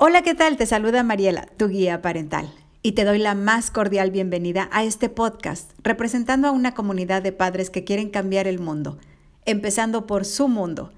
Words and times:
Hola, 0.00 0.22
¿qué 0.22 0.32
tal? 0.32 0.56
Te 0.56 0.64
saluda 0.64 1.02
Mariela, 1.02 1.48
tu 1.56 1.66
guía 1.66 2.00
parental, 2.02 2.54
y 2.84 2.92
te 2.92 3.02
doy 3.02 3.18
la 3.18 3.34
más 3.34 3.72
cordial 3.72 4.12
bienvenida 4.12 4.68
a 4.70 4.84
este 4.84 5.08
podcast, 5.08 5.72
representando 5.82 6.46
a 6.46 6.52
una 6.52 6.72
comunidad 6.72 7.20
de 7.20 7.32
padres 7.32 7.68
que 7.68 7.82
quieren 7.82 8.08
cambiar 8.08 8.46
el 8.46 8.60
mundo, 8.60 8.96
empezando 9.44 10.06
por 10.06 10.24
su 10.24 10.46
mundo, 10.46 10.92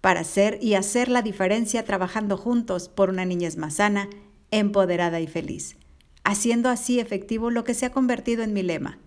para 0.00 0.22
hacer 0.22 0.58
y 0.60 0.74
hacer 0.74 1.08
la 1.08 1.22
diferencia 1.22 1.84
trabajando 1.84 2.36
juntos 2.36 2.88
por 2.88 3.08
una 3.08 3.24
niñez 3.24 3.56
más 3.56 3.74
sana, 3.74 4.08
empoderada 4.50 5.20
y 5.20 5.28
feliz, 5.28 5.76
haciendo 6.24 6.70
así 6.70 6.98
efectivo 6.98 7.52
lo 7.52 7.62
que 7.62 7.74
se 7.74 7.86
ha 7.86 7.92
convertido 7.92 8.42
en 8.42 8.52
mi 8.52 8.64
lema, 8.64 8.98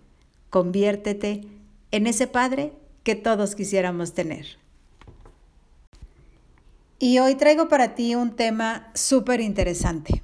conviértete 0.51 1.41
en 1.91 2.07
ese 2.07 2.27
padre 2.27 2.71
que 3.03 3.15
todos 3.15 3.55
quisiéramos 3.55 4.13
tener. 4.13 4.62
Y 7.05 7.19
hoy 7.19 7.35
traigo 7.35 7.67
para 7.67 7.95
ti 7.95 8.15
un 8.15 8.33
tema 8.33 8.89
súper 8.93 9.41
interesante, 9.41 10.23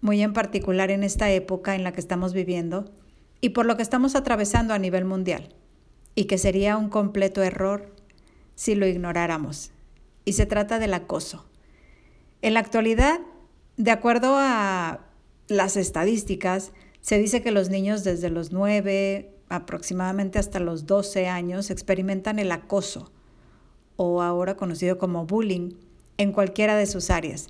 muy 0.00 0.22
en 0.22 0.32
particular 0.32 0.90
en 0.90 1.04
esta 1.04 1.30
época 1.30 1.74
en 1.74 1.84
la 1.84 1.92
que 1.92 2.00
estamos 2.00 2.32
viviendo 2.32 2.90
y 3.42 3.50
por 3.50 3.66
lo 3.66 3.76
que 3.76 3.82
estamos 3.82 4.16
atravesando 4.16 4.72
a 4.72 4.78
nivel 4.78 5.04
mundial, 5.04 5.54
y 6.14 6.24
que 6.24 6.38
sería 6.38 6.78
un 6.78 6.88
completo 6.88 7.42
error 7.42 7.94
si 8.54 8.74
lo 8.74 8.86
ignoráramos. 8.86 9.72
Y 10.24 10.32
se 10.32 10.46
trata 10.46 10.78
del 10.78 10.94
acoso. 10.94 11.44
En 12.40 12.54
la 12.54 12.60
actualidad, 12.60 13.20
de 13.76 13.90
acuerdo 13.90 14.34
a 14.38 15.04
las 15.48 15.76
estadísticas, 15.76 16.72
se 17.02 17.18
dice 17.18 17.42
que 17.42 17.50
los 17.50 17.68
niños 17.68 18.02
desde 18.02 18.30
los 18.30 18.50
9 18.50 19.30
aproximadamente 19.50 20.38
hasta 20.38 20.58
los 20.58 20.86
12 20.86 21.28
años 21.28 21.68
experimentan 21.68 22.38
el 22.38 22.50
acoso, 22.50 23.12
o 23.96 24.22
ahora 24.22 24.56
conocido 24.56 24.96
como 24.96 25.26
bullying, 25.26 25.72
en 26.18 26.32
cualquiera 26.32 26.76
de 26.76 26.86
sus 26.86 27.10
áreas. 27.10 27.48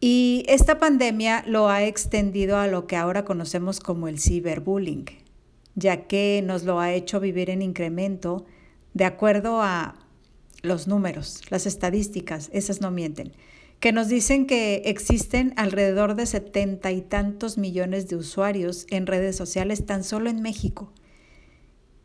Y 0.00 0.44
esta 0.48 0.78
pandemia 0.78 1.44
lo 1.46 1.68
ha 1.68 1.84
extendido 1.84 2.58
a 2.58 2.66
lo 2.66 2.86
que 2.86 2.96
ahora 2.96 3.24
conocemos 3.24 3.80
como 3.80 4.08
el 4.08 4.18
ciberbullying, 4.18 5.06
ya 5.76 6.06
que 6.06 6.42
nos 6.44 6.64
lo 6.64 6.80
ha 6.80 6.92
hecho 6.92 7.20
vivir 7.20 7.50
en 7.50 7.62
incremento 7.62 8.44
de 8.92 9.04
acuerdo 9.04 9.62
a 9.62 9.96
los 10.62 10.88
números, 10.88 11.42
las 11.50 11.66
estadísticas, 11.66 12.50
esas 12.52 12.80
no 12.80 12.90
mienten, 12.90 13.32
que 13.80 13.92
nos 13.92 14.08
dicen 14.08 14.46
que 14.46 14.82
existen 14.86 15.52
alrededor 15.56 16.14
de 16.14 16.26
setenta 16.26 16.90
y 16.92 17.02
tantos 17.02 17.58
millones 17.58 18.08
de 18.08 18.16
usuarios 18.16 18.86
en 18.90 19.06
redes 19.06 19.36
sociales 19.36 19.84
tan 19.84 20.04
solo 20.04 20.30
en 20.30 20.40
México. 20.40 20.92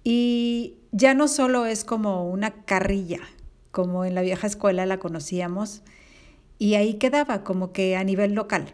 Y 0.03 0.77
ya 0.91 1.13
no 1.13 1.27
solo 1.27 1.65
es 1.65 1.83
como 1.83 2.29
una 2.29 2.63
carrilla, 2.65 3.19
como 3.71 4.05
en 4.05 4.15
la 4.15 4.21
vieja 4.21 4.47
escuela 4.47 4.85
la 4.85 4.99
conocíamos, 4.99 5.81
y 6.57 6.75
ahí 6.75 6.95
quedaba 6.95 7.43
como 7.43 7.71
que 7.71 7.95
a 7.95 8.03
nivel 8.03 8.33
local. 8.33 8.71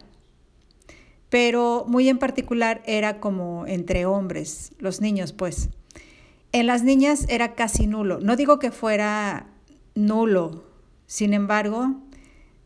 Pero 1.28 1.84
muy 1.88 2.08
en 2.08 2.18
particular 2.18 2.82
era 2.86 3.20
como 3.20 3.66
entre 3.66 4.06
hombres, 4.06 4.72
los 4.78 5.00
niños 5.00 5.32
pues. 5.32 5.70
En 6.52 6.66
las 6.66 6.82
niñas 6.82 7.26
era 7.28 7.54
casi 7.54 7.86
nulo. 7.86 8.20
No 8.20 8.36
digo 8.36 8.58
que 8.58 8.70
fuera 8.70 9.48
nulo, 9.94 10.64
sin 11.06 11.34
embargo, 11.34 11.96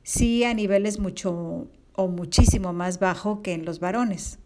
sí 0.03 0.45
a 0.45 0.55
niveles 0.55 0.99
mucho 0.99 1.69
o 1.95 2.09
muchísimo 2.09 2.73
más 2.73 2.99
bajo 2.99 3.43
que 3.43 3.53
en 3.53 3.65
los 3.65 3.81
varones. 3.81 4.39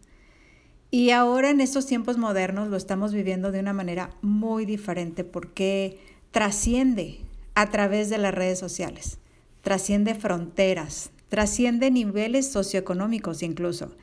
Y 0.91 1.11
ahora 1.11 1.49
en 1.49 1.61
estos 1.61 1.85
tiempos 1.85 2.17
modernos 2.17 2.69
lo 2.69 2.77
estamos 2.77 3.13
viviendo 3.13 3.51
de 3.51 3.59
una 3.59 3.73
manera 3.73 4.11
muy 4.21 4.65
diferente 4.65 5.23
porque 5.23 5.99
trasciende 6.31 7.19
a 7.55 7.69
través 7.71 8.09
de 8.09 8.17
las 8.17 8.33
redes 8.33 8.59
sociales. 8.59 9.17
Trasciende 9.61 10.13
fronteras, 10.13 11.11
trasciende 11.29 11.89
niveles 11.89 12.51
socioeconómicos 12.51 13.41
incluso. 13.41 13.95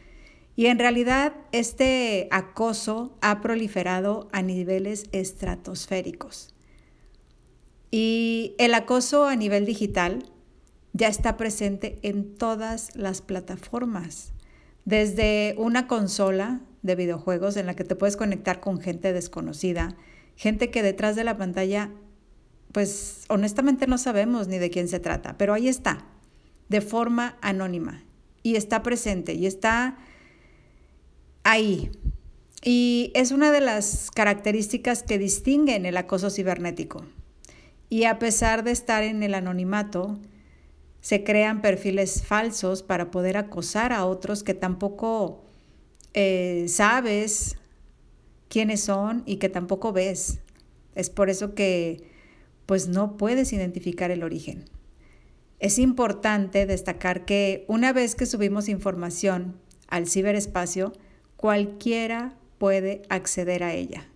Y 0.57 0.67
en 0.67 0.79
realidad 0.79 1.35
este 1.53 2.29
acoso 2.31 3.17
ha 3.21 3.41
proliferado 3.41 4.29
a 4.33 4.43
niveles 4.43 5.05
estratosféricos. 5.13 6.55
Y 7.91 8.55
el 8.59 8.75
acoso 8.75 9.27
a 9.27 9.37
nivel 9.37 9.67
digital 9.67 10.31
ya 10.93 11.09
está 11.09 11.37
presente 11.37 11.99
en 12.03 12.35
todas 12.35 12.95
las 12.97 13.23
plataformas, 13.23 14.33
desde 14.85 15.55
una 15.59 15.87
consola 15.87 16.61
de 16.83 16.97
videojuegos 16.97 17.57
en 17.57 17.67
la 17.67 17.75
que 17.75 17.85
te 17.85 17.97
puedes 17.97 18.17
conectar 18.17 18.61
con 18.61 18.81
gente 18.81 19.13
desconocida, 19.13 19.97
gente 20.37 20.71
que 20.71 20.83
detrás 20.83 21.17
de 21.17 21.25
la 21.25 21.37
pantalla 21.37 21.91
pues 22.73 23.25
honestamente 23.29 23.87
no 23.87 23.99
sabemos 23.99 24.49
ni 24.49 24.59
de 24.59 24.71
quién 24.71 24.89
se 24.89 25.01
trata, 25.01 25.37
pero 25.39 25.55
ahí 25.55 25.69
está, 25.69 26.05
de 26.69 26.81
forma 26.81 27.37
anónima, 27.41 28.03
y 28.43 28.57
está 28.57 28.83
presente, 28.83 29.35
y 29.35 29.47
está 29.47 29.97
ahí. 31.45 31.91
Y 32.65 33.11
es 33.15 33.33
una 33.33 33.51
de 33.51 33.61
las 33.61 34.11
características 34.11 35.03
que 35.03 35.19
distinguen 35.19 35.85
el 35.85 35.97
acoso 35.97 36.31
cibernético. 36.31 37.05
Y 37.89 38.05
a 38.05 38.19
pesar 38.19 38.65
de 38.65 38.71
estar 38.71 39.03
en 39.03 39.23
el 39.23 39.35
anonimato, 39.35 40.19
se 41.01 41.25
crean 41.25 41.61
perfiles 41.61 42.25
falsos 42.25 42.83
para 42.83 43.11
poder 43.11 43.37
acosar 43.37 43.93
a 43.93 44.07
otros 44.07 44.45
que 44.45 44.55
tampoco 44.55 45.43
eh, 46.15 46.67
sabes 46.69 47.57
quiénes 48.49 48.83
son 48.83 49.25
y 49.27 49.37
que 49.37 49.49
tampoco 49.49 49.93
ves. 49.93 50.39
Es 50.95 51.11
por 51.11 51.29
eso 51.29 51.55
que 51.55 52.12
pues 52.73 52.89
no 52.89 53.19
puedes 53.19 53.53
identificar 53.53 54.11
el 54.11 54.23
origen. 54.23 54.65
Es 55.59 55.79
importante 55.79 56.65
destacar 56.65 57.27
que 57.27 57.67
una 57.69 57.93
vez 57.93 58.15
que 58.15 58.25
subimos 58.25 58.67
información 58.67 59.57
al 59.89 60.09
ciberespacio, 60.09 60.95
cualquiera 61.37 62.35
puede 62.57 63.03
acceder 63.11 63.63
a 63.63 63.75
ella, 63.75 64.09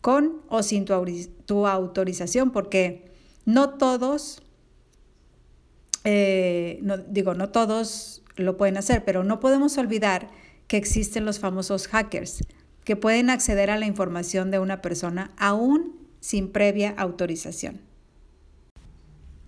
con 0.00 0.40
o 0.48 0.62
sin 0.62 0.84
tu, 0.84 1.66
autorización, 1.66 2.52
porque 2.52 3.10
no 3.44 3.70
todos, 3.70 4.40
eh, 6.04 6.80
digo, 7.08 7.34
no 7.34 7.48
todos 7.48 8.22
lo 8.36 8.56
pueden 8.56 8.76
hacer, 8.76 9.04
pero 9.04 9.24
no 9.24 9.40
podemos 9.40 9.76
olvidar 9.78 10.28
que 10.68 10.76
existen 10.76 11.24
los 11.24 11.40
famosos 11.40 11.88
hackers, 11.88 12.44
que 12.84 12.94
pueden 12.94 13.30
acceder 13.30 13.68
a 13.68 13.76
la 13.76 13.86
información 13.86 14.52
de 14.52 14.60
una 14.60 14.80
persona 14.80 15.32
aún 15.36 15.99
sin 16.20 16.52
previa 16.52 16.94
autorización. 16.96 17.80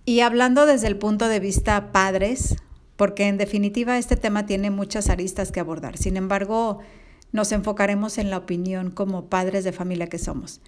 Y 0.05 0.19
hablando 0.19 0.65
desde 0.65 0.87
el 0.87 0.97
punto 0.97 1.27
de 1.29 1.39
vista 1.39 1.91
padres, 1.91 2.55
porque 2.97 3.27
en 3.27 3.37
definitiva 3.37 3.97
este 3.97 4.17
tema 4.17 4.45
tiene 4.45 4.69
muchas 4.69 5.09
aristas 5.09 5.51
que 5.51 5.59
abordar. 5.59 5.97
Sin 5.97 6.17
embargo, 6.17 6.79
nos 7.31 7.51
enfocaremos 7.51 8.17
en 8.17 8.29
la 8.29 8.37
opinión 8.37 8.91
como 8.91 9.29
padres 9.29 9.63
de 9.63 9.71
familia 9.71 10.07
que 10.07 10.19
somos 10.19 10.61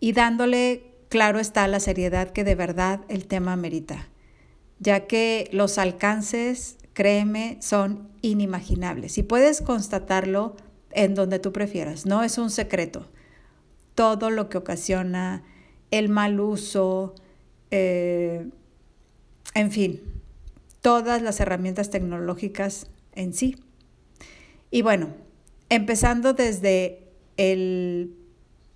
y 0.00 0.12
dándole, 0.12 0.96
claro 1.08 1.38
está, 1.38 1.68
la 1.68 1.80
seriedad 1.80 2.30
que 2.30 2.44
de 2.44 2.56
verdad 2.56 3.02
el 3.08 3.26
tema 3.26 3.54
merita, 3.56 4.08
ya 4.80 5.06
que 5.06 5.48
los 5.52 5.78
alcances, 5.78 6.76
créeme, 6.92 7.58
son 7.60 8.08
inimaginables 8.20 9.16
y 9.18 9.22
puedes 9.22 9.62
constatarlo 9.62 10.56
en 10.90 11.14
donde 11.14 11.38
tú 11.38 11.52
prefieras, 11.52 12.04
no 12.04 12.24
es 12.24 12.36
un 12.36 12.50
secreto 12.50 13.08
todo 13.94 14.30
lo 14.30 14.48
que 14.48 14.58
ocasiona 14.58 15.42
el 15.90 16.08
mal 16.08 16.40
uso, 16.40 17.14
eh, 17.70 18.48
en 19.54 19.70
fin, 19.70 20.00
todas 20.80 21.22
las 21.22 21.40
herramientas 21.40 21.90
tecnológicas 21.90 22.86
en 23.14 23.34
sí. 23.34 23.56
Y 24.70 24.82
bueno, 24.82 25.08
empezando 25.68 26.32
desde 26.32 27.00
el 27.36 28.14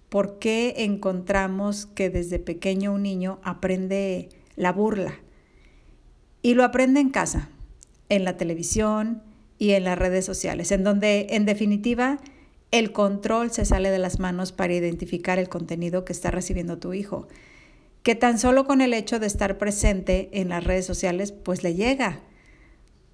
por 0.08 0.38
qué 0.38 0.74
encontramos 0.78 1.86
que 1.86 2.10
desde 2.10 2.38
pequeño 2.38 2.92
un 2.92 3.02
niño 3.02 3.40
aprende 3.42 4.28
la 4.54 4.72
burla. 4.72 5.20
Y 6.42 6.54
lo 6.54 6.64
aprende 6.64 7.00
en 7.00 7.10
casa, 7.10 7.48
en 8.08 8.24
la 8.24 8.36
televisión 8.36 9.22
y 9.58 9.72
en 9.72 9.84
las 9.84 9.98
redes 9.98 10.24
sociales, 10.24 10.70
en 10.70 10.84
donde 10.84 11.26
en 11.30 11.44
definitiva 11.44 12.18
el 12.70 12.92
control 12.92 13.50
se 13.50 13.64
sale 13.64 13.90
de 13.90 13.98
las 13.98 14.18
manos 14.18 14.52
para 14.52 14.74
identificar 14.74 15.38
el 15.38 15.48
contenido 15.48 16.04
que 16.04 16.12
está 16.12 16.30
recibiendo 16.30 16.78
tu 16.78 16.94
hijo, 16.94 17.28
que 18.02 18.14
tan 18.14 18.38
solo 18.38 18.66
con 18.66 18.80
el 18.80 18.94
hecho 18.94 19.18
de 19.18 19.26
estar 19.26 19.58
presente 19.58 20.28
en 20.32 20.48
las 20.48 20.64
redes 20.64 20.86
sociales, 20.86 21.32
pues 21.32 21.62
le 21.62 21.74
llega. 21.74 22.20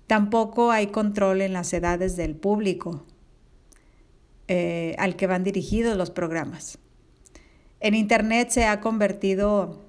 Tampoco 0.06 0.70
hay 0.70 0.88
control 0.88 1.40
en 1.40 1.52
las 1.52 1.72
edades 1.72 2.16
del 2.16 2.34
público 2.34 3.06
eh, 4.49 4.94
al 4.99 5.16
que 5.16 5.26
van 5.26 5.44
dirigidos 5.44 5.96
los 5.96 6.10
programas. 6.10 6.78
En 7.81 7.94
Internet 7.94 8.50
se 8.50 8.64
ha 8.64 8.81
convertido 8.81 9.81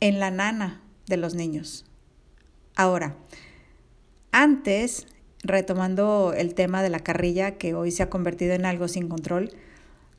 en 0.00 0.20
la 0.20 0.30
nana 0.30 0.82
de 1.06 1.16
los 1.16 1.34
niños. 1.34 1.84
Ahora, 2.74 3.16
antes 4.32 5.06
retomando 5.48 6.34
el 6.36 6.54
tema 6.54 6.82
de 6.82 6.90
la 6.90 7.00
carrilla 7.00 7.52
que 7.58 7.74
hoy 7.74 7.90
se 7.90 8.02
ha 8.02 8.10
convertido 8.10 8.54
en 8.54 8.66
algo 8.66 8.88
sin 8.88 9.08
control, 9.08 9.50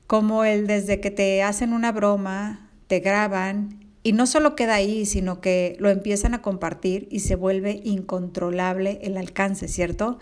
como 0.08 0.44
el 0.44 0.68
desde 0.68 1.00
que 1.00 1.12
te 1.12 1.44
hacen 1.44 1.74
una 1.74 1.92
broma, 1.92 2.70
te 2.88 3.00
graban 3.00 3.86
Y 4.04 4.14
no 4.14 4.26
solo 4.26 4.56
queda 4.56 4.76
ahí, 4.76 5.06
sino 5.06 5.42
que 5.42 5.76
lo 5.80 5.90
empiezan 5.90 6.34
a 6.34 6.42
compartir 6.42 7.10
y 7.12 7.20
se 7.20 7.36
vuelve 7.36 7.82
incontrolable 7.84 9.00
el 9.04 9.18
alcance, 9.18 9.68
¿cierto? 9.68 10.18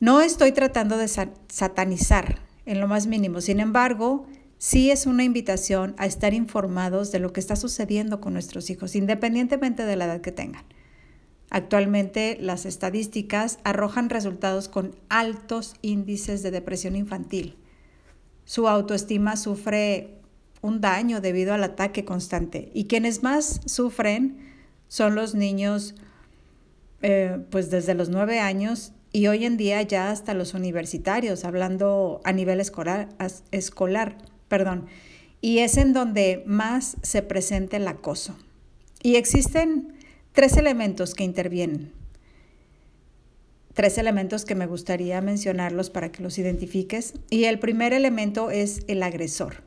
No 0.00 0.22
estoy 0.22 0.52
tratando 0.52 0.96
de 0.96 1.06
satanizar 1.48 2.38
en 2.64 2.80
lo 2.80 2.88
más 2.88 3.06
mínimo, 3.06 3.42
sin 3.42 3.60
embargo, 3.60 4.26
sí 4.56 4.90
es 4.90 5.04
una 5.04 5.24
invitación 5.24 5.94
a 5.98 6.06
estar 6.06 6.32
informados 6.32 7.12
de 7.12 7.18
lo 7.18 7.34
que 7.34 7.40
está 7.40 7.54
sucediendo 7.54 8.18
con 8.18 8.32
nuestros 8.32 8.70
hijos, 8.70 8.96
independientemente 8.96 9.84
de 9.84 9.96
la 9.96 10.06
edad 10.06 10.22
que 10.22 10.32
tengan. 10.32 10.64
Actualmente 11.50 12.38
las 12.40 12.64
estadísticas 12.64 13.58
arrojan 13.64 14.08
resultados 14.08 14.68
con 14.68 14.94
altos 15.08 15.74
índices 15.82 16.42
de 16.42 16.52
depresión 16.52 16.94
infantil. 16.94 17.56
Su 18.44 18.68
autoestima 18.68 19.36
sufre 19.36 20.14
un 20.62 20.80
daño 20.80 21.20
debido 21.20 21.52
al 21.52 21.64
ataque 21.64 22.04
constante 22.04 22.70
y 22.72 22.84
quienes 22.84 23.22
más 23.22 23.60
sufren 23.66 24.38
son 24.88 25.14
los 25.14 25.34
niños 25.34 25.94
eh, 27.02 27.38
pues 27.50 27.70
desde 27.70 27.94
los 27.94 28.10
nueve 28.10 28.40
años 28.40 28.92
y 29.12 29.26
hoy 29.26 29.44
en 29.44 29.56
día 29.56 29.82
ya 29.82 30.10
hasta 30.10 30.34
los 30.34 30.54
universitarios, 30.54 31.44
hablando 31.44 32.20
a 32.24 32.32
nivel 32.32 32.60
escolar, 32.60 33.08
escolar 33.50 34.18
perdón, 34.48 34.86
y 35.40 35.58
es 35.58 35.76
en 35.76 35.92
donde 35.92 36.44
más 36.46 36.96
se 37.02 37.22
presenta 37.22 37.76
el 37.76 37.88
acoso. 37.88 38.36
Y 39.02 39.16
existen 39.16 39.94
tres 40.32 40.56
elementos 40.56 41.14
que 41.14 41.24
intervienen. 41.24 41.92
Tres 43.74 43.98
elementos 43.98 44.44
que 44.44 44.54
me 44.54 44.66
gustaría 44.66 45.20
mencionarlos 45.20 45.90
para 45.90 46.12
que 46.12 46.22
los 46.22 46.38
identifiques. 46.38 47.14
Y 47.30 47.44
el 47.44 47.58
primer 47.58 47.92
elemento 47.92 48.50
es 48.50 48.82
el 48.88 49.02
agresor, 49.02 49.62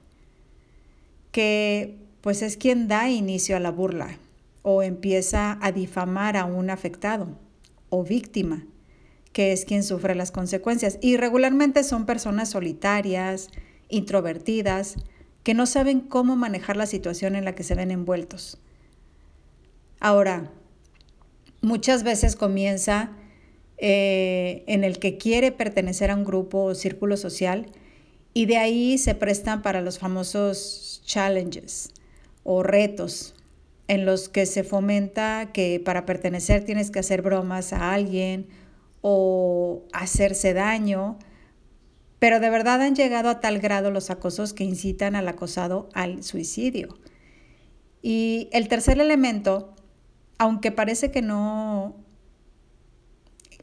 que 1.31 1.97
pues 2.21 2.41
es 2.41 2.57
quien 2.57 2.87
da 2.87 3.09
inicio 3.09 3.57
a 3.57 3.59
la 3.59 3.71
burla 3.71 4.17
o 4.61 4.81
empieza 4.81 5.57
a 5.61 5.71
difamar 5.71 6.37
a 6.37 6.45
un 6.45 6.69
afectado 6.69 7.37
o 7.89 8.03
víctima, 8.03 8.65
que 9.33 9.51
es 9.51 9.65
quien 9.65 9.83
sufre 9.83 10.15
las 10.15 10.31
consecuencias. 10.31 10.99
Y 11.01 11.17
regularmente 11.17 11.83
son 11.83 12.05
personas 12.05 12.49
solitarias, 12.49 13.49
introvertidas, 13.89 14.95
que 15.43 15.53
no 15.53 15.65
saben 15.65 15.99
cómo 15.99 16.35
manejar 16.35 16.77
la 16.77 16.85
situación 16.85 17.35
en 17.35 17.45
la 17.45 17.55
que 17.55 17.63
se 17.63 17.75
ven 17.75 17.91
envueltos. 17.91 18.57
Ahora, 20.03 20.51
muchas 21.61 22.03
veces 22.03 22.35
comienza 22.35 23.11
eh, 23.77 24.65
en 24.67 24.83
el 24.83 24.99
que 24.99 25.17
quiere 25.17 25.53
pertenecer 25.53 26.11
a 26.11 26.15
un 26.17 26.25
grupo 26.25 26.61
o 26.61 26.75
círculo 26.75 27.15
social 27.15 27.67
y 28.33 28.45
de 28.45 28.57
ahí 28.57 28.97
se 28.97 29.15
prestan 29.15 29.61
para 29.61 29.79
los 29.79 29.99
famosos 29.99 31.01
challenges 31.05 31.91
o 32.43 32.63
retos 32.63 33.33
en 33.87 34.05
los 34.05 34.27
que 34.27 34.45
se 34.45 34.65
fomenta 34.65 35.53
que 35.53 35.79
para 35.79 36.05
pertenecer 36.05 36.65
tienes 36.65 36.91
que 36.91 36.99
hacer 36.99 37.21
bromas 37.21 37.71
a 37.71 37.93
alguien 37.93 38.47
o 38.99 39.83
hacerse 39.93 40.53
daño, 40.53 41.17
pero 42.19 42.41
de 42.41 42.49
verdad 42.49 42.81
han 42.81 42.95
llegado 42.95 43.29
a 43.29 43.39
tal 43.39 43.59
grado 43.59 43.89
los 43.89 44.09
acosos 44.09 44.51
que 44.51 44.65
incitan 44.65 45.15
al 45.15 45.29
acosado 45.29 45.87
al 45.93 46.23
suicidio. 46.23 46.89
Y 48.01 48.49
el 48.51 48.67
tercer 48.67 48.99
elemento 48.99 49.73
aunque 50.37 50.71
parece 50.71 51.11
que 51.11 51.21
no 51.21 51.95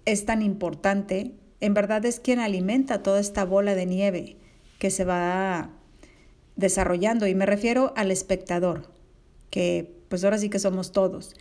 es 0.05 0.25
tan 0.25 0.43
importante, 0.43 1.34
en 1.61 1.75
verdad 1.75 2.05
es 2.05 2.20
quien 2.20 2.38
alimenta 2.38 3.02
toda 3.02 3.20
esta 3.20 3.44
bola 3.44 3.75
de 3.75 3.87
nieve 3.87 4.37
que 4.78 4.90
se 4.90 5.05
va 5.05 5.70
desarrollando. 6.56 7.26
Y 7.26 7.34
me 7.34 7.46
refiero 7.46 7.93
al 7.96 8.11
espectador, 8.11 8.90
que 9.50 10.00
pues 10.08 10.25
ahora 10.25 10.38
sí 10.38 10.49
que 10.49 10.58
somos 10.58 10.93
todos. 10.93 11.34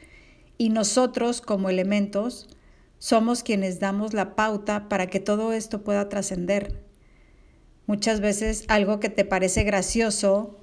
Y 0.57 0.69
nosotros 0.69 1.41
como 1.41 1.69
elementos 1.69 2.49
somos 2.97 3.43
quienes 3.43 3.79
damos 3.79 4.13
la 4.13 4.35
pauta 4.35 4.89
para 4.89 5.07
que 5.07 5.19
todo 5.19 5.53
esto 5.53 5.83
pueda 5.83 6.09
trascender. 6.09 6.83
Muchas 7.87 8.19
veces 8.19 8.65
algo 8.67 8.99
que 8.99 9.09
te 9.09 9.25
parece 9.25 9.63
gracioso 9.63 10.59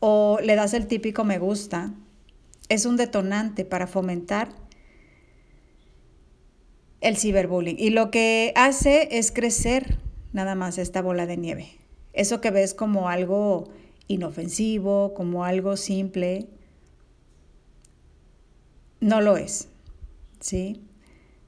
o 0.00 0.38
le 0.42 0.54
das 0.54 0.72
el 0.72 0.86
típico 0.86 1.24
me 1.24 1.38
gusta 1.38 1.92
es 2.68 2.86
un 2.86 2.96
detonante 2.96 3.64
para 3.64 3.86
fomentar 3.86 4.50
el 7.00 7.16
ciberbullying. 7.16 7.76
Y 7.78 7.90
lo 7.90 8.10
que 8.10 8.52
hace 8.56 9.08
es 9.18 9.32
crecer 9.32 9.98
nada 10.32 10.54
más 10.54 10.78
esta 10.78 11.02
bola 11.02 11.26
de 11.26 11.36
nieve. 11.36 11.68
Eso 12.12 12.40
que 12.40 12.50
ves 12.50 12.74
como 12.74 13.08
algo 13.08 13.68
inofensivo, 14.08 15.14
como 15.14 15.44
algo 15.44 15.76
simple, 15.76 16.46
no 19.00 19.20
lo 19.20 19.36
es, 19.36 19.68
¿sí? 20.40 20.82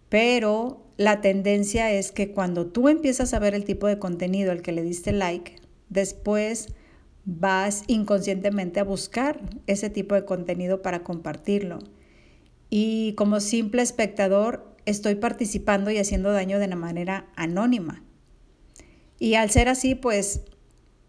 Pero 0.08 0.82
la 0.96 1.20
tendencia 1.20 1.90
es 1.90 2.12
que 2.12 2.32
cuando 2.32 2.66
tú 2.66 2.88
empiezas 2.88 3.34
a 3.34 3.38
ver 3.38 3.54
el 3.54 3.64
tipo 3.64 3.86
de 3.86 3.98
contenido 3.98 4.52
al 4.52 4.62
que 4.62 4.72
le 4.72 4.82
diste 4.82 5.12
like, 5.12 5.56
después 5.88 6.68
vas 7.24 7.84
inconscientemente 7.86 8.80
a 8.80 8.84
buscar 8.84 9.40
ese 9.66 9.90
tipo 9.90 10.14
de 10.14 10.24
contenido 10.24 10.82
para 10.82 11.02
compartirlo. 11.04 11.78
Y 12.70 13.14
como 13.14 13.40
simple 13.40 13.82
espectador 13.82 14.74
estoy 14.86 15.16
participando 15.16 15.90
y 15.90 15.98
haciendo 15.98 16.32
daño 16.32 16.58
de 16.58 16.66
una 16.66 16.76
manera 16.76 17.26
anónima. 17.36 18.02
Y 19.18 19.34
al 19.34 19.50
ser 19.50 19.68
así, 19.68 19.94
pues, 19.94 20.42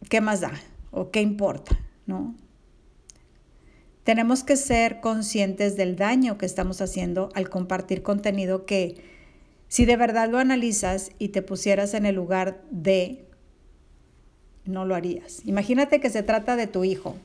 ¿qué 0.09 0.21
más 0.21 0.41
da? 0.41 0.51
¿O 0.91 1.11
qué 1.11 1.21
importa? 1.21 1.79
¿No? 2.05 2.35
Tenemos 4.03 4.43
que 4.43 4.57
ser 4.57 4.99
conscientes 4.99 5.77
del 5.77 5.95
daño 5.95 6.37
que 6.37 6.45
estamos 6.45 6.81
haciendo 6.81 7.29
al 7.35 7.49
compartir 7.49 8.01
contenido 8.01 8.65
que, 8.65 9.01
si 9.67 9.85
de 9.85 9.95
verdad 9.95 10.29
lo 10.29 10.39
analizas 10.39 11.11
y 11.19 11.29
te 11.29 11.41
pusieras 11.41 11.93
en 11.93 12.05
el 12.05 12.15
lugar 12.15 12.63
de 12.71 13.30
no 14.65 14.85
lo 14.85 14.95
harías. 14.95 15.41
Imagínate 15.45 15.99
que 15.99 16.09
se 16.09 16.23
trata 16.23 16.55
de 16.55 16.67
tu 16.67 16.83
hijo 16.83 17.15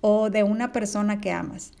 o 0.00 0.30
de 0.30 0.42
una 0.42 0.72
persona 0.72 1.20
que 1.20 1.32
amas. 1.32 1.72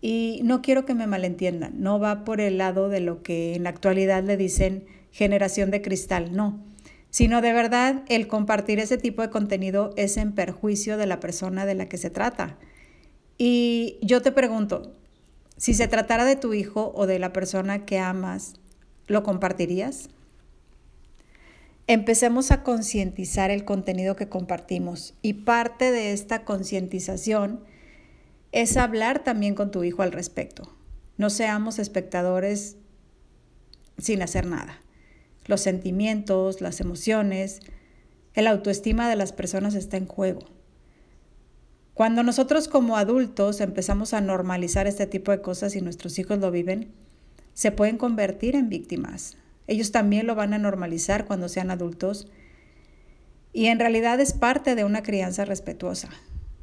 Y 0.00 0.40
no 0.44 0.60
quiero 0.60 0.84
que 0.84 0.94
me 0.94 1.06
malentiendan, 1.06 1.74
no 1.78 1.98
va 1.98 2.24
por 2.24 2.40
el 2.40 2.58
lado 2.58 2.88
de 2.88 3.00
lo 3.00 3.22
que 3.22 3.54
en 3.54 3.62
la 3.62 3.70
actualidad 3.70 4.22
le 4.22 4.36
dicen 4.36 4.84
generación 5.12 5.70
de 5.70 5.80
cristal, 5.80 6.36
no, 6.36 6.60
sino 7.08 7.40
de 7.40 7.52
verdad 7.52 8.02
el 8.08 8.26
compartir 8.26 8.80
ese 8.80 8.98
tipo 8.98 9.22
de 9.22 9.30
contenido 9.30 9.94
es 9.96 10.16
en 10.16 10.32
perjuicio 10.32 10.98
de 10.98 11.06
la 11.06 11.20
persona 11.20 11.64
de 11.64 11.74
la 11.74 11.88
que 11.88 11.96
se 11.96 12.10
trata. 12.10 12.58
Y 13.38 13.98
yo 14.02 14.20
te 14.20 14.32
pregunto, 14.32 14.92
si 15.56 15.72
se 15.72 15.88
tratara 15.88 16.24
de 16.24 16.36
tu 16.36 16.52
hijo 16.52 16.92
o 16.94 17.06
de 17.06 17.18
la 17.18 17.32
persona 17.32 17.86
que 17.86 17.98
amas, 17.98 18.54
¿lo 19.06 19.22
compartirías? 19.22 20.10
Empecemos 21.86 22.50
a 22.50 22.62
concientizar 22.62 23.50
el 23.50 23.64
contenido 23.64 24.16
que 24.16 24.28
compartimos 24.28 25.14
y 25.22 25.34
parte 25.34 25.92
de 25.92 26.12
esta 26.12 26.44
concientización 26.44 27.60
es 28.52 28.76
hablar 28.76 29.24
también 29.24 29.54
con 29.54 29.70
tu 29.70 29.84
hijo 29.84 30.02
al 30.02 30.12
respecto. 30.12 30.74
No 31.16 31.30
seamos 31.30 31.78
espectadores 31.78 32.76
sin 33.98 34.22
hacer 34.22 34.46
nada. 34.46 34.80
Los 35.46 35.60
sentimientos, 35.60 36.60
las 36.60 36.80
emociones, 36.80 37.60
el 38.34 38.46
autoestima 38.46 39.08
de 39.08 39.16
las 39.16 39.32
personas 39.32 39.74
está 39.74 39.96
en 39.96 40.06
juego. 40.06 40.46
Cuando 41.92 42.22
nosotros 42.24 42.66
como 42.66 42.96
adultos 42.96 43.60
empezamos 43.60 44.14
a 44.14 44.20
normalizar 44.20 44.86
este 44.86 45.06
tipo 45.06 45.30
de 45.30 45.42
cosas 45.42 45.76
y 45.76 45.80
nuestros 45.80 46.18
hijos 46.18 46.38
lo 46.38 46.50
viven, 46.50 46.92
se 47.52 47.70
pueden 47.70 47.98
convertir 47.98 48.56
en 48.56 48.68
víctimas, 48.68 49.36
ellos 49.66 49.92
también 49.92 50.26
lo 50.26 50.34
van 50.34 50.52
a 50.52 50.58
normalizar 50.58 51.24
cuando 51.24 51.48
sean 51.48 51.70
adultos. 51.70 52.28
Y 53.52 53.66
en 53.66 53.78
realidad 53.78 54.20
es 54.20 54.32
parte 54.32 54.74
de 54.74 54.84
una 54.84 55.02
crianza 55.02 55.44
respetuosa. 55.44 56.10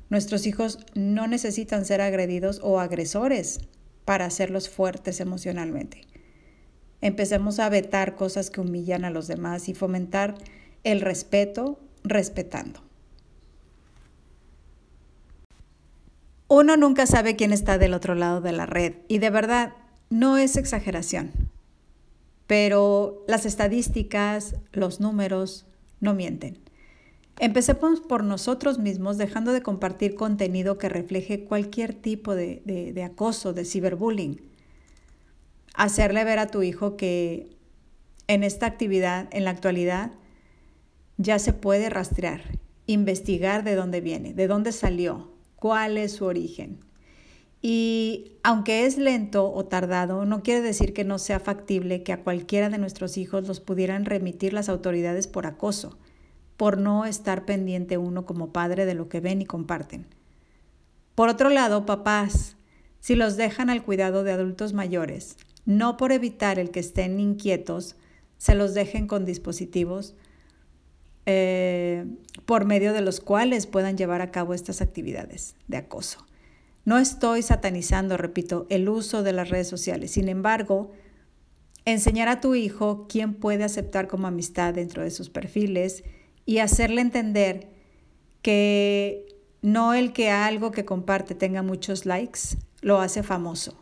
Nuestros 0.09 0.45
hijos 0.45 0.79
no 0.93 1.27
necesitan 1.27 1.85
ser 1.85 2.01
agredidos 2.01 2.59
o 2.63 2.79
agresores 2.79 3.61
para 4.05 4.25
hacerlos 4.25 4.69
fuertes 4.69 5.19
emocionalmente. 5.19 6.01
Empecemos 6.99 7.59
a 7.59 7.69
vetar 7.69 8.15
cosas 8.15 8.49
que 8.49 8.61
humillan 8.61 9.05
a 9.05 9.09
los 9.09 9.27
demás 9.27 9.69
y 9.69 9.73
fomentar 9.73 10.35
el 10.83 11.01
respeto 11.01 11.79
respetando. 12.03 12.81
Uno 16.47 16.75
nunca 16.75 17.07
sabe 17.07 17.37
quién 17.37 17.53
está 17.53 17.77
del 17.77 17.93
otro 17.93 18.13
lado 18.13 18.41
de 18.41 18.51
la 18.51 18.65
red 18.65 18.95
y 19.07 19.19
de 19.19 19.29
verdad 19.29 19.73
no 20.09 20.37
es 20.37 20.57
exageración 20.57 21.50
pero 22.51 23.23
las 23.29 23.45
estadísticas, 23.45 24.57
los 24.73 24.99
números 24.99 25.65
no 26.01 26.13
mienten. 26.13 26.59
Empecemos 27.39 28.01
por 28.01 28.25
nosotros 28.25 28.77
mismos, 28.77 29.17
dejando 29.17 29.53
de 29.53 29.61
compartir 29.61 30.15
contenido 30.15 30.77
que 30.77 30.89
refleje 30.89 31.45
cualquier 31.45 31.93
tipo 31.93 32.35
de, 32.35 33.01
acoso, 33.05 33.53
de 33.53 33.63
ciberbullying. 33.63 34.41
Hacerle 35.75 36.25
ver 36.25 36.39
a 36.39 36.47
tu 36.47 36.61
hijo 36.61 36.97
que 36.97 37.55
en 38.27 38.43
esta 38.43 38.65
actividad, 38.65 39.29
en 39.31 39.45
la 39.45 39.51
actualidad, 39.51 40.11
ya 41.15 41.39
se 41.39 41.53
puede 41.53 41.89
rastrear, 41.89 42.59
investigar 42.85 43.63
de 43.63 43.75
dónde 43.75 44.01
viene, 44.01 44.33
de 44.33 44.47
dónde 44.47 44.73
salió, 44.73 45.31
cuál 45.55 45.97
es 45.97 46.11
su 46.11 46.25
origen. 46.25 46.83
Y 47.61 48.37
aunque 48.43 48.85
es 48.85 48.97
lento 48.97 49.51
o 49.53 49.65
tardado, 49.65 50.25
no 50.25 50.41
quiere 50.41 50.61
decir 50.61 50.93
que 50.93 51.03
no 51.03 51.19
sea 51.19 51.39
factible 51.39 52.01
que 52.01 52.11
a 52.11 52.23
cualquiera 52.23 52.69
de 52.69 52.79
nuestros 52.79 53.17
hijos 53.17 53.47
los 53.47 53.59
pudieran 53.59 54.05
remitir 54.05 54.53
las 54.53 54.67
autoridades 54.67 55.27
por 55.27 55.45
acoso, 55.45 55.97
por 56.57 56.77
no 56.77 57.05
estar 57.05 57.45
pendiente 57.45 57.97
uno 57.97 58.25
como 58.25 58.51
padre 58.51 58.85
de 58.85 58.95
lo 58.95 59.09
que 59.09 59.19
ven 59.19 59.41
y 59.41 59.45
comparten. 59.45 60.07
Por 61.13 61.29
otro 61.29 61.49
lado, 61.49 61.85
papás, 61.85 62.57
si 62.99 63.15
los 63.15 63.37
dejan 63.37 63.69
al 63.69 63.83
cuidado 63.83 64.23
de 64.23 64.31
adultos 64.31 64.73
mayores, 64.73 65.37
no 65.65 65.97
por 65.97 66.11
evitar 66.11 66.57
el 66.57 66.71
que 66.71 66.79
estén 66.79 67.19
inquietos, 67.19 67.95
se 68.37 68.55
los 68.55 68.73
dejen 68.73 69.05
con 69.05 69.23
dispositivos 69.23 70.15
eh, 71.27 72.07
por 72.45 72.65
medio 72.65 72.93
de 72.93 73.01
los 73.01 73.19
cuales 73.19 73.67
puedan 73.67 73.97
llevar 73.97 74.21
a 74.21 74.31
cabo 74.31 74.55
estas 74.55 74.81
actividades 74.81 75.55
de 75.67 75.77
acoso. 75.77 76.25
No 76.91 76.97
estoy 76.97 77.41
satanizando, 77.41 78.17
repito, 78.17 78.67
el 78.69 78.89
uso 78.89 79.23
de 79.23 79.31
las 79.31 79.47
redes 79.47 79.69
sociales. 79.69 80.11
Sin 80.11 80.27
embargo, 80.27 80.91
enseñar 81.85 82.27
a 82.27 82.41
tu 82.41 82.53
hijo 82.53 83.05
quién 83.07 83.33
puede 83.33 83.63
aceptar 83.63 84.09
como 84.09 84.27
amistad 84.27 84.73
dentro 84.73 85.01
de 85.01 85.09
sus 85.09 85.29
perfiles 85.29 86.03
y 86.45 86.57
hacerle 86.57 86.99
entender 86.99 87.69
que 88.41 89.25
no 89.61 89.93
el 89.93 90.11
que 90.11 90.31
algo 90.31 90.71
que 90.71 90.83
comparte 90.83 91.33
tenga 91.33 91.61
muchos 91.61 92.05
likes 92.05 92.57
lo 92.81 92.99
hace 92.99 93.23
famoso. 93.23 93.81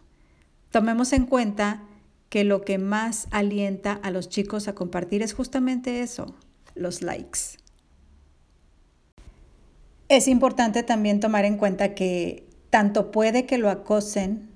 Tomemos 0.70 1.12
en 1.12 1.26
cuenta 1.26 1.82
que 2.30 2.44
lo 2.44 2.62
que 2.62 2.78
más 2.78 3.28
alienta 3.32 3.94
a 3.94 4.12
los 4.12 4.30
chicos 4.30 4.68
a 4.68 4.76
compartir 4.76 5.24
es 5.24 5.34
justamente 5.34 6.02
eso, 6.02 6.36
los 6.76 7.02
likes. 7.02 7.58
Es 10.10 10.28
importante 10.28 10.84
también 10.84 11.20
tomar 11.20 11.46
en 11.46 11.58
cuenta 11.58 11.96
que 11.96 12.49
tanto 12.70 13.12
puede 13.12 13.46
que 13.46 13.58
lo 13.58 13.70
acosen 13.70 14.50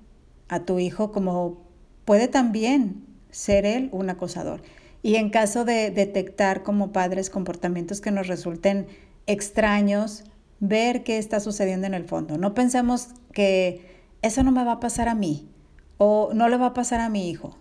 a 0.48 0.62
tu 0.62 0.80
hijo 0.80 1.12
como 1.12 1.62
puede 2.06 2.28
también 2.28 3.06
ser 3.32 3.66
él 3.66 3.90
un 3.92 4.10
acosador. 4.10 4.62
Y 5.02 5.16
en 5.16 5.30
caso 5.30 5.66
de 5.66 5.92
detectar 5.92 6.64
como 6.64 6.92
padres 6.92 7.30
comportamientos 7.30 8.00
que 8.00 8.12
nos 8.12 8.28
resulten 8.28 8.88
extraños, 9.26 10.24
ver 10.60 11.04
qué 11.04 11.18
está 11.18 11.40
sucediendo 11.40 11.88
en 11.88 11.94
el 11.94 12.06
fondo. 12.06 12.38
No 12.38 12.54
pensemos 12.54 13.10
que 13.34 13.86
eso 14.22 14.44
no 14.44 14.52
me 14.52 14.64
va 14.64 14.74
a 14.74 14.80
pasar 14.80 15.10
a 15.10 15.16
mí 15.16 15.50
o 15.98 16.32
no 16.34 16.48
le 16.48 16.58
va 16.58 16.68
a 16.68 16.74
pasar 16.74 17.02
a 17.02 17.10
mi 17.10 17.30
hijo. 17.30 17.58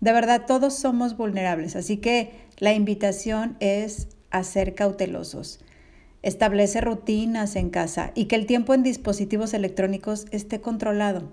De 0.00 0.12
verdad, 0.12 0.46
todos 0.46 0.74
somos 0.74 1.16
vulnerables, 1.16 1.76
así 1.76 1.96
que 1.96 2.32
la 2.58 2.72
invitación 2.72 3.56
es 3.60 4.08
a 4.30 4.42
ser 4.42 4.74
cautelosos. 4.74 5.60
Establece 6.22 6.80
rutinas 6.80 7.56
en 7.56 7.70
casa 7.70 8.12
y 8.14 8.26
que 8.26 8.36
el 8.36 8.46
tiempo 8.46 8.74
en 8.74 8.82
dispositivos 8.82 9.54
electrónicos 9.54 10.26
esté 10.30 10.60
controlado, 10.60 11.24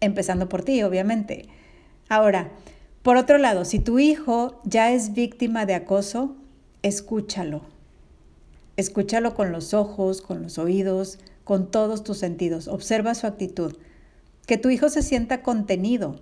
empezando 0.00 0.48
por 0.48 0.62
ti, 0.62 0.82
obviamente. 0.82 1.46
Ahora, 2.08 2.50
por 3.02 3.16
otro 3.16 3.38
lado, 3.38 3.64
si 3.64 3.78
tu 3.78 3.98
hijo 3.98 4.60
ya 4.64 4.92
es 4.92 5.14
víctima 5.14 5.66
de 5.66 5.74
acoso, 5.74 6.36
escúchalo. 6.82 7.62
Escúchalo 8.76 9.34
con 9.34 9.50
los 9.50 9.74
ojos, 9.74 10.20
con 10.20 10.42
los 10.42 10.58
oídos, 10.58 11.18
con 11.42 11.70
todos 11.70 12.04
tus 12.04 12.18
sentidos. 12.18 12.68
Observa 12.68 13.14
su 13.14 13.26
actitud. 13.26 13.76
Que 14.46 14.56
tu 14.56 14.70
hijo 14.70 14.88
se 14.88 15.02
sienta 15.02 15.42
contenido. 15.42 16.20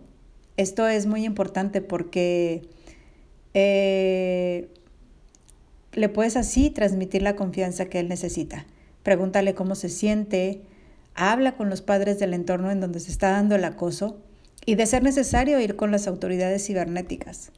Esto 0.57 0.89
es 0.89 1.07
muy 1.07 1.25
importante 1.25 1.83
porque 1.83 2.63
eh, 3.53 4.71
le 5.97 6.09
puedes 6.09 6.37
así 6.37 6.71
transmitir 6.71 7.23
la 7.23 7.35
confianza 7.35 7.87
que 7.87 7.99
él 7.99 8.09
necesita. 8.09 8.67
Pregúntale 9.03 9.55
cómo 9.55 9.75
se 9.75 9.89
siente, 9.89 10.61
habla 11.15 11.57
con 11.57 11.71
los 11.71 11.83
padres 11.83 12.19
del 12.19 12.35
entorno 12.35 12.71
en 12.71 12.81
donde 12.81 13.01
se 13.01 13.11
está 13.11 13.31
dando 13.31 13.55
el 13.55 13.65
acoso 13.65 14.19
y 14.65 14.75
de 14.75 14.87
ser 14.87 15.03
necesario 15.03 15.59
ir 15.59 15.75
con 15.75 15.91
las 15.91 16.07
autoridades 16.07 16.67
cibernéticas. 16.67 17.51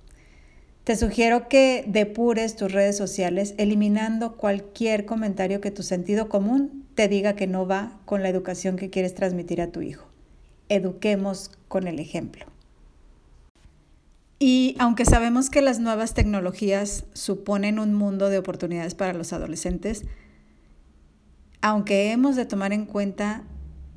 Te 0.85 0.97
sugiero 0.97 1.49
que 1.49 1.85
depures 1.87 2.57
tus 2.57 2.73
redes 2.73 2.97
sociales 2.97 3.54
eliminando 3.59 4.37
cualquier 4.37 5.04
comentario 5.04 5.61
que 5.61 5.71
tu 5.71 5.83
sentido 5.83 6.28
común 6.28 6.87
te 6.95 7.09
diga 7.09 7.35
que 7.35 7.47
no 7.47 7.66
va 7.66 8.00
con 8.04 8.23
la 8.23 8.28
educación 8.28 8.76
que 8.76 8.88
quieres 8.88 9.14
transmitir 9.14 9.61
a 9.61 9.71
tu 9.71 9.83
hijo. 9.83 10.07
Eduquemos 10.68 11.50
con 11.68 11.88
el 11.88 11.99
ejemplo. 11.99 12.47
Y 14.38 14.76
aunque 14.78 15.04
sabemos 15.04 15.50
que 15.50 15.62
las 15.62 15.80
nuevas 15.80 16.14
tecnologías 16.14 17.04
suponen 17.12 17.78
un 17.78 17.95
mundo 17.95 18.28
de 18.28 18.38
oportunidades 18.38 18.95
para 18.95 19.12
los 19.12 19.33
adolescentes, 19.33 20.04
aunque 21.61 22.12
hemos 22.12 22.37
de 22.37 22.47
tomar 22.47 22.73
en 22.73 22.87
cuenta 22.87 23.45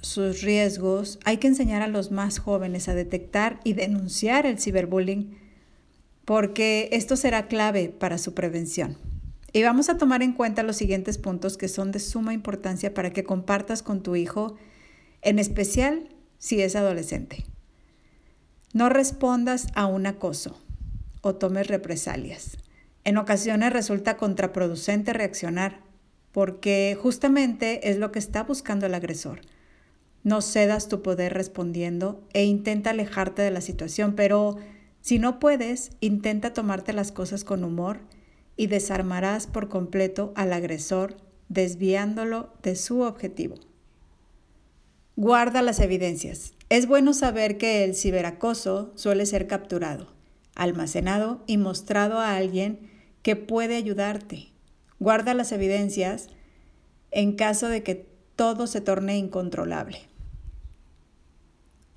sus 0.02 0.42
riesgos, 0.42 1.20
hay 1.26 1.38
que 1.38 1.48
enseñar 1.48 1.84
a 1.84 1.88
los 1.88 2.10
más 2.10 2.40
jóvenes 2.40 2.90
a 2.90 2.96
detectar 2.96 3.60
y 3.64 3.74
denunciar 3.74 4.48
el 4.48 4.60
ciberbullying, 4.60 5.38
porque 6.26 6.90
esto 6.92 7.16
será 7.16 7.48
clave 7.48 7.90
para 7.90 8.18
su 8.18 8.34
prevención. 8.34 8.98
Y 9.54 9.62
vamos 9.62 9.90
a 9.90 9.98
tomar 9.98 10.24
en 10.24 10.34
cuenta 10.34 10.64
los 10.64 10.78
siguientes 10.78 11.20
puntos 11.20 11.58
que 11.58 11.68
son 11.68 11.92
de 11.92 12.00
suma 12.00 12.34
importancia 12.34 12.94
para 12.94 13.12
que 13.12 13.24
compartas 13.24 13.84
con 13.84 14.02
tu 14.02 14.16
hijo, 14.16 14.56
en 15.22 15.38
especial 15.38 16.10
si 16.40 16.62
es 16.62 16.76
adolescente. 16.76 17.46
No 18.74 18.88
respondas 18.88 19.68
a 19.76 19.86
un 19.86 20.06
acoso 20.06 20.58
o 21.22 21.36
tomes 21.36 21.68
represalias. 21.68 22.58
En 23.04 23.18
ocasiones 23.18 23.74
resulta 23.74 24.16
contraproducente 24.16 25.12
reaccionar 25.12 25.82
porque 26.32 26.98
justamente 27.00 27.90
es 27.90 27.98
lo 27.98 28.12
que 28.12 28.20
está 28.20 28.44
buscando 28.44 28.86
el 28.86 28.94
agresor. 28.94 29.42
No 30.24 30.42
cedas 30.42 30.88
tu 30.88 31.02
poder 31.02 31.34
respondiendo 31.34 32.24
e 32.34 32.46
intenta 32.46 32.92
alejarte 32.92 33.42
de 33.42 33.52
la 33.52 33.62
situación, 33.62 34.14
pero 34.16 34.58
si 35.02 35.20
no 35.20 35.40
puedes, 35.40 35.92
intenta 36.00 36.54
tomarte 36.54 36.94
las 36.94 37.12
cosas 37.12 37.44
con 37.44 37.64
humor 37.64 38.00
y 38.56 38.68
desarmarás 38.68 39.48
por 39.48 39.68
completo 39.68 40.32
al 40.36 40.54
agresor, 40.54 41.18
desviándolo 41.50 42.54
de 42.62 42.76
su 42.76 43.02
objetivo. 43.02 43.56
Guarda 45.18 45.62
las 45.62 45.80
evidencias. 45.80 46.54
Es 46.72 46.88
bueno 46.88 47.14
saber 47.14 47.58
que 47.58 47.84
el 47.84 47.96
ciberacoso 47.96 48.94
suele 48.96 49.26
ser 49.26 49.46
capturado, 49.46 50.08
almacenado 50.56 51.44
y 51.46 51.58
mostrado 51.58 52.18
a 52.18 52.38
alguien 52.38 52.90
que 53.24 53.36
puede 53.36 53.76
ayudarte. 53.76 54.48
Guarda 54.98 55.34
las 55.34 55.52
evidencias 55.52 56.30
en 57.12 57.36
caso 57.36 57.68
de 57.68 57.84
que 57.84 58.08
todo 58.38 58.68
se 58.68 58.80
torne 58.80 59.18
incontrolable. 59.18 59.98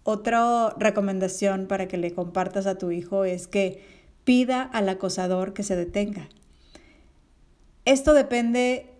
Otra 0.02 0.74
recomendación 0.76 1.68
para 1.68 1.86
que 1.86 1.96
le 1.96 2.12
compartas 2.12 2.66
a 2.66 2.76
tu 2.76 2.90
hijo 2.90 3.24
es 3.24 3.46
que 3.46 3.80
pida 4.24 4.60
al 4.60 4.88
acosador 4.88 5.52
que 5.52 5.62
se 5.62 5.76
detenga. 5.76 6.28
Esto 7.84 8.12
depende 8.12 8.90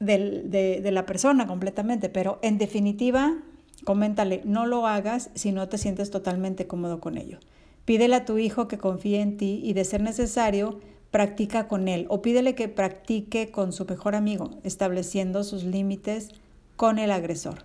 de, 0.00 0.86
la 0.92 1.06
persona 1.06 1.46
completamente, 1.46 2.10
pero 2.10 2.38
en 2.42 2.58
definitiva 2.58 3.38
Coméntale, 3.84 4.42
no 4.44 4.66
lo 4.66 4.86
hagas 4.86 5.30
si 5.34 5.52
no 5.52 5.68
te 5.68 5.78
sientes 5.78 6.10
totalmente 6.10 6.66
cómodo 6.66 7.00
con 7.00 7.18
ello. 7.18 7.38
Pídele 7.84 8.16
a 8.16 8.24
tu 8.24 8.38
hijo 8.38 8.66
que 8.66 8.78
confíe 8.78 9.20
en 9.20 9.36
ti 9.36 9.60
y 9.62 9.74
de 9.74 9.84
ser 9.84 10.02
necesario, 10.02 10.80
practica 11.10 11.68
con 11.68 11.86
él 11.86 12.06
o 12.08 12.22
pídele 12.22 12.54
que 12.54 12.68
practique 12.68 13.50
con 13.50 13.72
su 13.72 13.84
mejor 13.84 14.14
amigo, 14.14 14.50
estableciendo 14.64 15.44
sus 15.44 15.64
límites 15.64 16.30
con 16.76 16.98
el 16.98 17.10
agresor. 17.10 17.62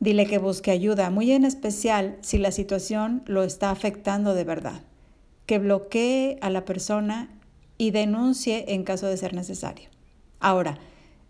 Dile 0.00 0.26
que 0.26 0.38
busque 0.38 0.72
ayuda, 0.72 1.10
muy 1.10 1.30
en 1.30 1.44
especial 1.44 2.18
si 2.22 2.38
la 2.38 2.50
situación 2.50 3.22
lo 3.26 3.44
está 3.44 3.70
afectando 3.70 4.34
de 4.34 4.42
verdad, 4.42 4.82
que 5.46 5.60
bloquee 5.60 6.38
a 6.40 6.50
la 6.50 6.64
persona 6.64 7.30
y 7.78 7.92
denuncie 7.92 8.74
en 8.74 8.82
caso 8.82 9.06
de 9.06 9.16
ser 9.16 9.32
necesario. 9.32 9.88
Ahora, 10.40 10.78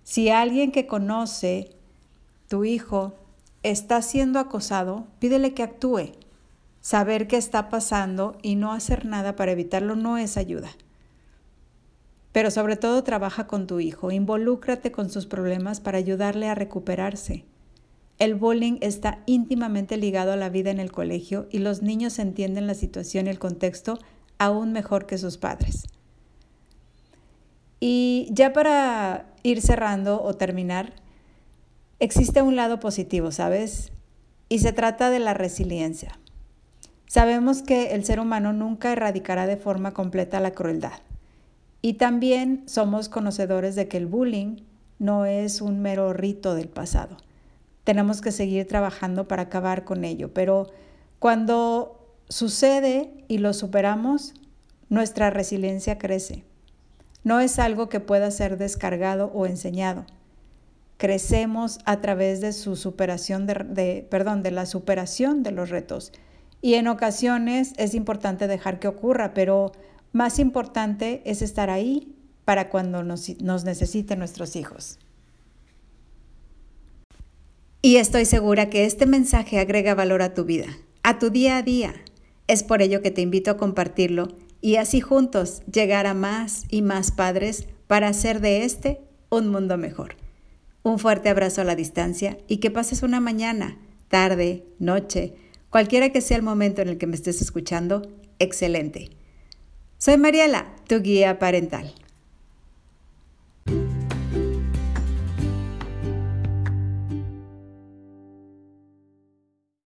si 0.04 0.30
alguien 0.30 0.72
que 0.72 0.86
conoce 0.86 1.76
tu 2.48 2.64
hijo 2.64 3.14
está 3.62 4.02
siendo 4.02 4.38
acosado, 4.38 5.06
pídele 5.18 5.54
que 5.54 5.62
actúe. 5.62 6.12
Saber 6.80 7.28
qué 7.28 7.36
está 7.36 7.68
pasando 7.68 8.36
y 8.42 8.56
no 8.56 8.72
hacer 8.72 9.04
nada 9.04 9.36
para 9.36 9.52
evitarlo 9.52 9.94
no 9.94 10.18
es 10.18 10.36
ayuda. 10.36 10.70
Pero 12.32 12.50
sobre 12.50 12.76
todo 12.76 13.04
trabaja 13.04 13.46
con 13.46 13.66
tu 13.66 13.78
hijo, 13.78 14.10
involúcrate 14.10 14.90
con 14.90 15.10
sus 15.10 15.26
problemas 15.26 15.80
para 15.80 15.98
ayudarle 15.98 16.48
a 16.48 16.54
recuperarse. 16.54 17.44
El 18.18 18.34
bullying 18.34 18.78
está 18.80 19.22
íntimamente 19.26 19.96
ligado 19.96 20.32
a 20.32 20.36
la 20.36 20.48
vida 20.48 20.70
en 20.70 20.80
el 20.80 20.90
colegio 20.90 21.46
y 21.50 21.58
los 21.58 21.82
niños 21.82 22.18
entienden 22.18 22.66
la 22.66 22.74
situación 22.74 23.26
y 23.26 23.30
el 23.30 23.38
contexto 23.38 23.98
aún 24.38 24.72
mejor 24.72 25.06
que 25.06 25.18
sus 25.18 25.38
padres. 25.38 25.84
Y 27.80 28.28
ya 28.30 28.52
para 28.52 29.26
ir 29.42 29.60
cerrando 29.60 30.22
o 30.22 30.34
terminar, 30.34 30.94
existe 32.02 32.42
un 32.42 32.56
lado 32.56 32.80
positivo, 32.80 33.30
¿sabes? 33.30 33.92
Y 34.48 34.58
se 34.58 34.72
trata 34.72 35.08
de 35.08 35.20
la 35.20 35.34
resiliencia. 35.34 36.18
Sabemos 37.06 37.62
que 37.62 37.92
el 37.92 38.04
ser 38.04 38.18
humano 38.18 38.52
nunca 38.52 38.90
erradicará 38.90 39.46
de 39.46 39.56
forma 39.56 39.94
completa 39.94 40.40
la 40.40 40.50
crueldad. 40.50 40.98
Y 41.80 41.94
también 41.94 42.64
somos 42.66 43.08
conocedores 43.08 43.76
de 43.76 43.86
que 43.86 43.98
el 43.98 44.06
bullying 44.06 44.56
no 44.98 45.26
es 45.26 45.60
un 45.60 45.80
mero 45.80 46.12
rito 46.12 46.56
del 46.56 46.68
pasado. 46.68 47.16
tenemos 47.84 48.20
que 48.20 48.30
seguir 48.30 48.68
trabajando 48.68 49.26
para 49.26 49.42
acabar 49.42 49.84
con 49.84 50.04
ello. 50.04 50.32
Pero 50.32 50.68
cuando 51.18 52.16
sucede 52.28 53.12
y 53.28 53.38
lo 53.38 53.52
superamos, 53.52 54.34
nuestra 54.88 55.30
resiliencia 55.30 55.98
crece. 55.98 56.44
No 57.24 57.40
es 57.40 57.58
algo 57.58 57.88
que 57.88 58.00
pueda 58.00 58.30
ser 58.30 58.58
descargado 58.58 59.32
o 59.34 59.46
enseñado. 59.46 60.04
Crecemos 61.02 61.80
a 61.84 62.00
través 62.00 62.40
de 62.40 62.52
su 62.52 62.76
superación 62.76 63.44
de, 63.44 64.06
perdón, 64.08 64.44
de 64.44 64.52
la 64.52 64.66
superación 64.66 65.42
de 65.42 65.50
los 65.50 65.68
retos. 65.68 66.12
Y 66.60 66.74
en 66.74 66.86
ocasiones 66.86 67.72
es 67.76 67.94
importante 67.94 68.46
dejar 68.46 68.78
que 68.78 68.86
ocurra, 68.86 69.34
pero 69.34 69.72
más 70.12 70.38
importante 70.38 71.20
es 71.24 71.42
estar 71.42 71.70
ahí 71.70 72.14
para 72.44 72.68
cuando 72.68 73.02
nos, 73.02 73.28
nos 73.42 73.64
necesiten 73.64 74.20
nuestros 74.20 74.54
hijos. 74.54 75.00
Y 77.82 77.96
estoy 77.96 78.24
segura 78.24 78.70
que 78.70 78.84
este 78.84 79.04
mensaje 79.04 79.58
agrega 79.58 79.96
valor 79.96 80.22
a 80.22 80.34
tu 80.34 80.44
vida, 80.44 80.68
a 81.02 81.18
tu 81.18 81.30
día 81.30 81.56
a 81.56 81.62
día. 81.62 81.94
Es 82.46 82.62
por 82.62 82.80
ello 82.80 83.02
que 83.02 83.10
te 83.10 83.22
invito 83.22 83.50
a 83.50 83.56
compartirlo 83.56 84.28
y 84.60 84.76
así 84.76 85.00
juntos 85.00 85.62
llegar 85.66 86.06
a 86.06 86.14
más 86.14 86.62
y 86.68 86.80
más 86.80 87.10
padres 87.10 87.66
para 87.88 88.06
hacer 88.06 88.40
de 88.40 88.62
este 88.62 89.00
un 89.30 89.48
mundo 89.48 89.76
mejor. 89.76 90.21
Un 90.82 90.98
fuerte 90.98 91.28
abrazo 91.28 91.60
a 91.60 91.64
la 91.64 91.76
distancia 91.76 92.38
y 92.48 92.56
que 92.58 92.70
pases 92.70 93.02
una 93.02 93.20
mañana, 93.20 93.78
tarde, 94.08 94.64
noche, 94.78 95.34
cualquiera 95.70 96.10
que 96.10 96.20
sea 96.20 96.36
el 96.36 96.42
momento 96.42 96.82
en 96.82 96.88
el 96.88 96.98
que 96.98 97.06
me 97.06 97.14
estés 97.14 97.40
escuchando, 97.40 98.02
excelente. 98.38 99.10
Soy 99.98 100.16
Mariela, 100.16 100.74
tu 100.88 101.00
guía 101.00 101.38
parental. 101.38 101.94